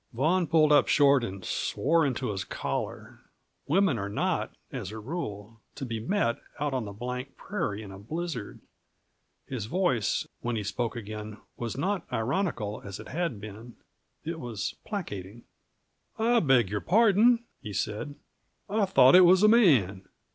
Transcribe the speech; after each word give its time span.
Vaughan 0.13 0.47
pulled 0.47 0.71
up 0.71 0.87
short 0.87 1.23
and 1.23 1.45
swore 1.45 2.07
into 2.07 2.31
his 2.31 2.43
collar. 2.43 3.19
Women 3.67 3.99
are 3.99 4.09
not, 4.09 4.51
as 4.71 4.89
a 4.91 4.97
rule, 4.97 5.61
to 5.75 5.85
be 5.85 5.99
met 5.99 6.37
out 6.59 6.73
on 6.73 6.85
the 6.85 6.91
blank 6.91 7.37
prairie 7.37 7.83
in 7.83 7.91
a 7.91 7.99
blizzard. 7.99 8.61
His 9.45 9.67
voice, 9.67 10.25
when 10.39 10.55
he 10.55 10.63
spoke 10.63 10.95
again, 10.95 11.37
was 11.55 11.77
not 11.77 12.07
ironical, 12.11 12.81
as 12.83 12.99
it 12.99 13.09
had 13.09 13.39
been; 13.39 13.75
it 14.23 14.39
was 14.39 14.73
placating. 14.87 15.43
"I 16.17 16.39
beg 16.39 16.71
your 16.71 16.81
pardon," 16.81 17.43
he 17.61 17.71
said. 17.71 18.15
"I 18.67 18.85
thought 18.85 19.13
it 19.15 19.21
was 19.21 19.43
a 19.43 19.47
man. 19.47 20.07